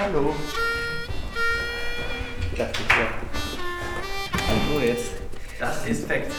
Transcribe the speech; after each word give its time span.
Hallo. 0.00 0.34
Dachte 2.56 2.80
ich 2.80 2.88
ja. 2.88 3.06
Hallo 4.48 4.80
jetzt. 4.80 5.10
Das 5.58 5.86
ist 5.86 6.08
perfekt. 6.08 6.32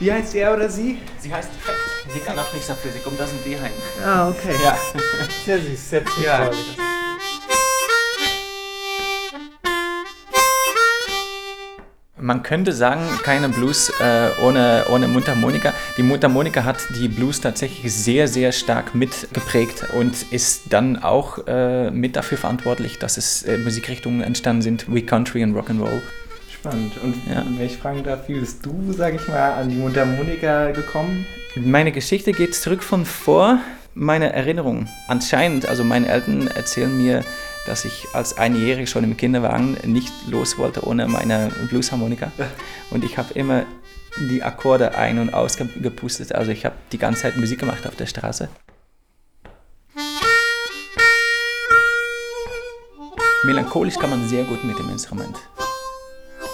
Wie 0.00 0.12
heißt 0.12 0.34
er 0.34 0.54
oder 0.54 0.68
sie? 0.68 0.98
Sie 1.20 1.32
heißt 1.32 1.50
perfekt. 1.62 2.12
Sie 2.12 2.18
kann 2.18 2.36
auch 2.36 2.52
nichts 2.52 2.66
dafür. 2.66 2.90
Sie 2.90 2.98
kommt 2.98 3.20
aus 3.20 3.30
dem 3.30 3.44
Tierheim. 3.44 3.72
Ah, 4.04 4.28
okay. 4.28 4.56
Ja. 4.60 4.76
Sehr 5.46 5.60
süß, 5.60 5.90
sehr 5.90 6.02
süß. 6.02 6.24
Ja. 6.24 6.50
Man 12.20 12.42
könnte 12.42 12.72
sagen, 12.72 13.02
keine 13.22 13.48
Blues 13.48 13.92
äh, 14.00 14.30
ohne, 14.42 14.86
ohne 14.90 15.06
Mundharmonika. 15.06 15.72
Die 15.96 16.02
Mundharmonika 16.02 16.64
hat 16.64 16.78
die 16.98 17.06
Blues 17.06 17.40
tatsächlich 17.40 17.94
sehr, 17.94 18.26
sehr 18.26 18.50
stark 18.50 18.94
mitgeprägt 18.94 19.84
und 19.96 20.14
ist 20.32 20.72
dann 20.72 21.00
auch 21.02 21.46
äh, 21.46 21.90
mit 21.92 22.16
dafür 22.16 22.36
verantwortlich, 22.38 22.98
dass 22.98 23.18
es 23.18 23.44
äh, 23.44 23.58
Musikrichtungen 23.58 24.20
entstanden 24.20 24.62
sind 24.62 24.92
wie 24.92 25.02
Country 25.02 25.44
und 25.44 25.54
Rock'n'Roll. 25.54 26.00
Spannend. 26.52 26.94
Und 27.02 27.14
Ja. 27.32 27.44
wenn 27.46 27.64
ich 27.64 27.76
fragen 27.76 28.02
darf, 28.02 28.28
wie 28.28 28.40
bist 28.40 28.66
du, 28.66 28.92
sag 28.92 29.14
ich 29.14 29.28
mal, 29.28 29.52
an 29.52 29.68
die 29.68 29.76
Mundharmonika 29.76 30.72
gekommen? 30.72 31.24
Meine 31.54 31.92
Geschichte 31.92 32.32
geht 32.32 32.54
zurück 32.54 32.82
von 32.82 33.04
vor 33.04 33.58
meiner 33.94 34.26
Erinnerung. 34.28 34.88
Anscheinend, 35.06 35.66
also 35.68 35.84
meine 35.84 36.08
Eltern 36.08 36.48
erzählen 36.48 36.96
mir, 36.96 37.24
dass 37.68 37.84
ich 37.84 38.06
als 38.14 38.38
Einjährige 38.38 38.86
schon 38.86 39.04
im 39.04 39.16
Kinderwagen 39.16 39.76
nicht 39.84 40.12
los 40.26 40.56
wollte 40.58 40.86
ohne 40.86 41.06
meine 41.06 41.52
Bluesharmonika. 41.68 42.32
Und 42.90 43.04
ich 43.04 43.18
habe 43.18 43.34
immer 43.34 43.64
die 44.30 44.42
Akkorde 44.42 44.96
ein- 44.96 45.18
und 45.18 45.32
ausgepustet. 45.32 46.34
Also 46.34 46.50
ich 46.50 46.64
habe 46.64 46.74
die 46.90 46.98
ganze 46.98 47.22
Zeit 47.22 47.36
Musik 47.36 47.60
gemacht 47.60 47.86
auf 47.86 47.94
der 47.94 48.06
Straße. 48.06 48.48
Melancholisch 53.44 53.96
kann 53.96 54.10
man 54.10 54.26
sehr 54.28 54.44
gut 54.44 54.64
mit 54.64 54.78
dem 54.78 54.90
Instrument. 54.90 55.36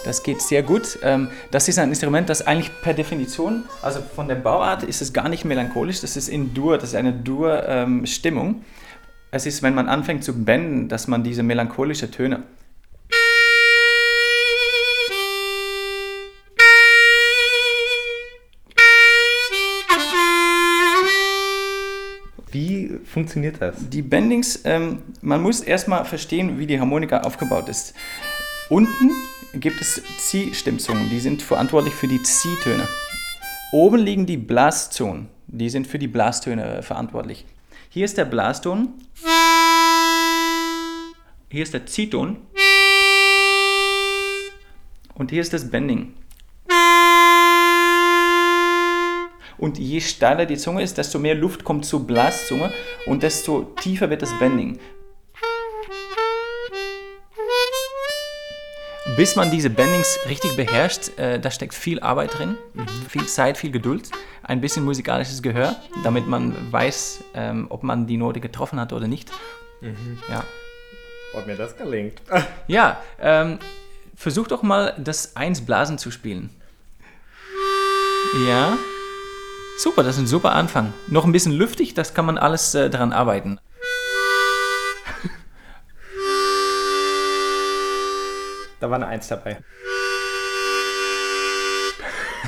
Das 0.05 0.23
geht 0.23 0.43
sehr 0.43 0.63
gut. 0.63 0.99
Ähm, 1.03 1.29
Das 1.51 1.69
ist 1.69 1.79
ein 1.79 1.89
Instrument, 1.89 2.29
das 2.29 2.47
eigentlich 2.47 2.71
per 2.83 2.93
Definition, 2.93 3.63
also 3.81 4.01
von 4.15 4.29
der 4.29 4.35
Bauart 4.35 4.83
ist 4.83 5.01
es 5.01 5.13
gar 5.13 5.31
nicht 5.31 5.45
melancholisch, 5.47 6.01
das 6.03 6.17
ist 6.17 6.29
in 6.29 6.53
Dur, 6.53 6.77
das 6.77 6.91
ist 6.91 6.97
eine 6.97 7.13
Dur-Stimmung. 7.13 8.63
Es 9.35 9.47
ist, 9.47 9.65
wenn 9.65 9.75
man 9.75 9.89
anfängt 9.89 10.23
zu 10.23 10.45
benden, 10.45 10.89
dass 10.89 11.09
man 11.09 11.25
diese 11.25 11.43
melancholische 11.43 12.09
Töne. 12.09 12.45
Wie 22.53 23.01
funktioniert 23.05 23.57
das? 23.59 23.75
Die 23.89 24.03
Bendings, 24.03 24.61
ähm, 24.63 25.03
man 25.21 25.43
muss 25.43 25.63
erstmal 25.63 26.05
verstehen, 26.05 26.61
wie 26.61 26.69
die 26.69 26.79
Harmonika 26.79 27.23
aufgebaut 27.23 27.69
ist. 27.69 27.93
Unten 28.71 29.11
gibt 29.55 29.81
es 29.81 30.01
Zieh-Stimmzungen, 30.19 31.11
die 31.11 31.19
sind 31.19 31.43
verantwortlich 31.43 31.95
für 31.95 32.07
die 32.07 32.23
Ziehtöne. 32.23 32.87
Oben 33.73 33.99
liegen 33.99 34.27
die 34.27 34.37
Blaszonen, 34.37 35.27
die 35.49 35.71
sind 35.71 35.89
für 35.89 35.99
die 35.99 36.07
Blastöne 36.07 36.77
äh, 36.77 36.83
verantwortlich. 36.83 37.47
Hier 37.89 38.05
ist 38.05 38.19
der 38.19 38.25
Blaston. 38.25 38.95
Hier 41.51 41.63
ist 41.63 41.75
der 41.75 41.87
Ziehton. 41.87 42.39
Und 45.15 45.31
hier 45.31 45.41
ist 45.41 45.53
das 45.53 45.71
Bending. 45.71 46.15
Und 49.57 49.79
je 49.79 50.01
steiler 50.01 50.47
die 50.47 50.57
Zunge 50.57 50.83
ist, 50.83 50.99
desto 50.99 51.19
mehr 51.19 51.35
Luft 51.35 51.65
kommt 51.65 51.85
zur 51.87 52.07
Blaszunge 52.07 52.73
und 53.07 53.23
desto 53.23 53.63
tiefer 53.81 54.11
wird 54.11 54.23
das 54.23 54.39
Bending. 54.39 54.79
Bis 59.17 59.37
man 59.37 59.49
diese 59.49 59.71
Bendings 59.71 60.19
richtig 60.29 60.57
beherrscht, 60.57 61.17
äh, 61.19 61.39
da 61.39 61.51
steckt 61.53 61.75
viel 61.75 62.01
Arbeit 62.01 62.37
drin, 62.37 62.57
viel 63.09 63.27
Zeit, 63.27 63.57
viel 63.57 63.71
Geduld, 63.71 64.11
ein 64.43 64.61
bisschen 64.61 64.85
musikalisches 64.85 65.41
Gehör, 65.41 65.77
damit 66.03 66.27
man 66.27 66.73
weiß, 66.73 67.23
ähm, 67.35 67.67
ob 67.69 67.85
man 67.85 68.09
die 68.09 68.17
Note 68.17 68.41
getroffen 68.41 68.81
hat 68.81 68.93
oder 68.93 69.07
nicht. 69.07 69.31
Ja, 70.29 70.43
Ob 71.35 71.47
mir 71.47 71.57
das 71.57 71.77
gelingt. 71.77 72.23
ja 72.67 73.01
ähm, 73.21 73.59
versuch 74.17 74.49
doch 74.49 74.63
mal 74.63 74.95
das 74.99 75.37
Einsblasen 75.37 75.99
zu 75.99 76.11
spielen. 76.11 76.51
Ja. 78.49 78.77
Super, 79.79 80.03
das 80.03 80.17
ist 80.17 80.23
ein 80.23 80.27
super 80.27 80.53
Anfang. 80.53 80.93
Noch 81.07 81.25
ein 81.25 81.33
bisschen 81.33 81.53
lüftig, 81.53 81.95
das 81.95 82.15
kann 82.15 82.27
man 82.27 82.39
alles 82.39 82.75
äh, 82.75 82.91
daran 82.91 83.13
arbeiten. 83.13 83.61
Da 88.85 88.91
war 88.91 88.97
eine 88.97 89.07
Eins 89.07 89.29
dabei. 89.29 89.57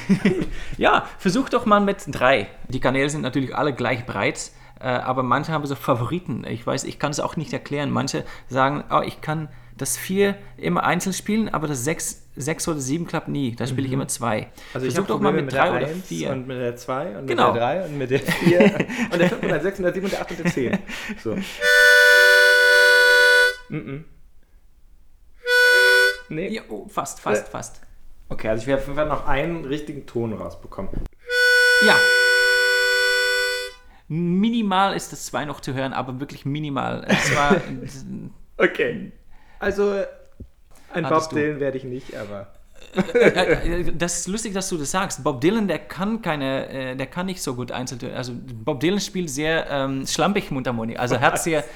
Ja, 0.77 1.07
versuch 1.19 1.49
doch 1.49 1.65
mal 1.65 1.81
mit 1.81 2.05
drei. 2.09 2.49
Die 2.69 2.79
Kanäle 2.79 3.09
sind 3.09 3.23
natürlich 3.23 3.57
alle 3.57 3.73
gleich 3.73 4.05
breit, 4.05 4.51
äh, 4.79 4.85
aber 4.89 5.23
manche 5.23 5.53
haben 5.53 5.65
so 5.65 5.75
Favoriten. 5.75 6.45
Ich 6.47 6.67
weiß, 6.67 6.85
ich 6.85 6.99
kann 6.99 7.11
es 7.11 7.21
auch 7.21 7.37
nicht 7.37 7.55
erklären. 7.55 7.91
Manche 7.91 8.25
sagen, 8.49 8.85
oh, 8.91 9.01
ich 9.01 9.23
kann 9.23 9.49
das 9.79 9.97
vier 9.97 10.37
immer 10.59 10.85
einzeln 10.85 11.15
spielen, 11.15 11.49
aber 11.49 11.69
das 11.69 11.85
sechs, 11.85 12.29
sechs 12.37 12.69
oder 12.69 12.81
sieben 12.81 13.07
klappt 13.07 13.29
nie. 13.29 13.57
Da 13.57 13.67
spiele 13.67 13.87
ich 13.87 13.93
immer 13.95 14.07
zwei. 14.07 14.51
Also 14.75 14.87
ich 14.87 14.93
Versuch 14.93 15.09
habe 15.09 15.15
doch 15.15 15.21
mal 15.21 15.31
Probleme 15.31 15.47
mit 15.47 15.55
drei 15.55 15.71
der 15.71 15.77
oder 15.79 15.87
1 15.87 16.07
vier. 16.07 16.31
und 16.33 16.47
mit 16.47 16.59
der 16.59 16.77
2 16.77 17.19
und 17.19 17.27
Genau. 17.27 17.53
mit 17.55 17.63
der 17.63 17.81
3 17.81 17.85
und 17.87 17.97
mit 17.99 18.11
der 18.11 18.21
4 18.21 18.61
und 19.13 19.19
der 19.19 19.29
5 19.31 19.43
und 19.43 19.49
der 19.49 19.61
6 19.63 19.79
und 19.79 19.85
der 19.85 19.95
7 19.95 20.05
und 20.05 20.13
der 20.13 20.21
8 20.21 20.31
und 20.33 20.39
der 20.45 20.53
10. 20.53 20.79
So. 21.25 21.35
Mm 23.69 23.79
-mm. 23.79 24.16
Nee. 26.29 26.49
Ja, 26.49 26.63
oh, 26.69 26.87
fast, 26.89 27.21
fast, 27.21 27.47
Äh. 27.49 27.51
fast. 27.51 27.81
Okay, 28.29 28.49
also 28.49 28.63
ich 28.63 28.67
werde 28.67 28.97
werde 28.97 29.11
noch 29.11 29.27
einen 29.27 29.65
richtigen 29.65 30.05
Ton 30.07 30.33
rausbekommen. 30.33 30.91
Ja. 31.87 31.97
Minimal 34.09 34.95
ist 34.95 35.13
das 35.13 35.27
zwei 35.27 35.45
noch 35.45 35.61
zu 35.61 35.75
hören, 35.75 35.93
aber 35.93 36.21
wirklich 36.21 36.45
minimal. 36.45 37.05
Es 37.09 37.35
war, 37.35 37.57
Okay. 38.59 39.13
Also 39.59 39.93
ein 40.93 41.03
Bob 41.03 41.13
Hattest 41.13 41.33
du. 41.33 41.37
Dylan 41.37 41.61
werde 41.61 41.77
ich 41.79 41.85
nicht, 41.85 42.17
aber 42.17 42.53
Äh, 43.15 43.93
das 43.95 44.21
ist 44.21 44.29
lustig, 44.29 44.53
dass 44.55 44.69
du 44.69 44.77
das 44.77 44.91
sagst. 44.91 45.23
Bob 45.25 45.41
Dylan, 45.41 45.67
der 45.69 45.79
kann 45.81 46.23
keine, 46.23 46.69
äh, 46.69 46.97
der 46.97 47.07
kann 47.07 47.27
nicht 47.27 47.43
so 47.43 47.55
gut 47.55 47.73
Einzeltöne. 47.73 48.15
Also 48.17 48.33
Bob 48.35 48.81
Dylan 48.81 49.01
spielt 49.01 49.29
sehr 49.31 49.67
ähm, 49.71 50.07
schlampig 50.07 50.51
Mundharmonik. 50.51 50.99
Also 50.99 51.17
er 51.17 51.21
hat 51.23 51.43
sehr. 51.43 51.65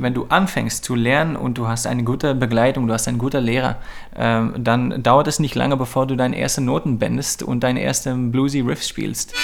Wenn 0.00 0.14
du 0.14 0.26
anfängst 0.28 0.84
zu 0.84 0.94
lernen 0.94 1.36
und 1.36 1.58
du 1.58 1.66
hast 1.68 1.86
eine 1.86 2.04
gute 2.04 2.34
Begleitung, 2.34 2.86
du 2.86 2.92
hast 2.94 3.08
einen 3.08 3.18
guten 3.18 3.42
Lehrer, 3.42 3.76
ähm, 4.16 4.54
dann 4.56 5.02
dauert 5.02 5.26
es 5.28 5.38
nicht 5.38 5.54
lange, 5.54 5.76
bevor 5.76 6.06
du 6.06 6.16
deine 6.16 6.38
ersten 6.38 6.64
Noten 6.64 6.98
bendest 6.98 7.42
und 7.42 7.64
deine 7.64 7.82
ersten 7.82 8.30
bluesy 8.30 8.60
Riffs 8.60 8.88
spielst. 8.88 9.34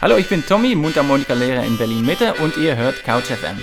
Hallo, 0.00 0.16
ich 0.16 0.28
bin 0.28 0.44
Tommy, 0.44 0.74
Mundharmonika-Lehrer 0.74 1.64
in 1.64 1.78
Berlin 1.78 2.04
Mitte 2.04 2.34
und 2.34 2.56
ihr 2.56 2.76
hört 2.76 3.02
Couch 3.04 3.24
FM. 3.24 3.56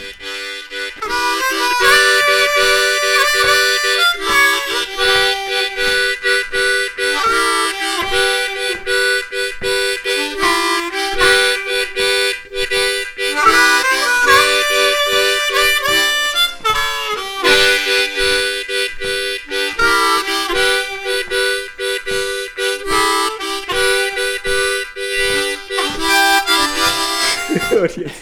Und 27.84 27.98
jetzt 27.98 28.22